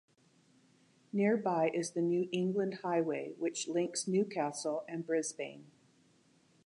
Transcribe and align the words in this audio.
Nearby 1.13 1.69
is 1.71 1.91
the 1.91 2.01
New 2.01 2.27
England 2.31 2.79
Highway 2.81 3.33
which 3.37 3.67
links 3.67 4.07
Newcastle 4.07 4.83
and 4.87 5.05
Brisbane. 5.05 5.67